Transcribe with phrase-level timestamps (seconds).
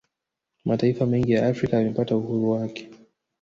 [0.65, 2.89] Mataifa mengi ya Afrika yamepata uhuru wake